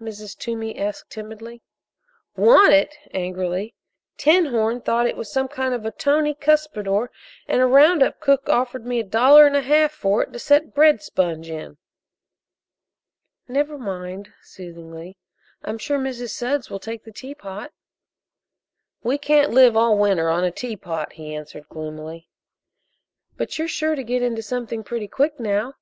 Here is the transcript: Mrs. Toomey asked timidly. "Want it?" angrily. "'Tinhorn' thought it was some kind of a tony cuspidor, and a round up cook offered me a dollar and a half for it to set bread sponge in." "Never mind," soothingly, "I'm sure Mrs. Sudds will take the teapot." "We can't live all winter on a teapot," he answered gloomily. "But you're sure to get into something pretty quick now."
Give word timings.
Mrs. 0.00 0.38
Toomey 0.38 0.78
asked 0.78 1.10
timidly. 1.10 1.60
"Want 2.34 2.72
it?" 2.72 2.96
angrily. 3.10 3.74
"'Tinhorn' 4.16 4.80
thought 4.80 5.06
it 5.06 5.18
was 5.18 5.30
some 5.30 5.48
kind 5.48 5.74
of 5.74 5.84
a 5.84 5.90
tony 5.90 6.32
cuspidor, 6.34 7.10
and 7.46 7.60
a 7.60 7.66
round 7.66 8.02
up 8.02 8.18
cook 8.18 8.48
offered 8.48 8.86
me 8.86 9.00
a 9.00 9.04
dollar 9.04 9.46
and 9.46 9.54
a 9.54 9.60
half 9.60 9.92
for 9.92 10.22
it 10.22 10.32
to 10.32 10.38
set 10.38 10.72
bread 10.74 11.02
sponge 11.02 11.50
in." 11.50 11.76
"Never 13.46 13.76
mind," 13.76 14.32
soothingly, 14.42 15.18
"I'm 15.62 15.76
sure 15.76 15.98
Mrs. 15.98 16.30
Sudds 16.30 16.70
will 16.70 16.80
take 16.80 17.04
the 17.04 17.12
teapot." 17.12 17.70
"We 19.02 19.18
can't 19.18 19.50
live 19.52 19.76
all 19.76 19.98
winter 19.98 20.30
on 20.30 20.42
a 20.42 20.50
teapot," 20.50 21.12
he 21.12 21.34
answered 21.34 21.68
gloomily. 21.68 22.30
"But 23.36 23.58
you're 23.58 23.68
sure 23.68 23.94
to 23.94 24.02
get 24.04 24.22
into 24.22 24.40
something 24.40 24.84
pretty 24.84 25.06
quick 25.08 25.38
now." 25.38 25.74